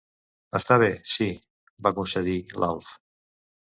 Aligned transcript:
Està 0.59 0.77
bé, 0.85 0.87
sí 1.17 1.29
—va 1.37 1.95
concedir 2.01 2.43
l'Alf. 2.61 2.95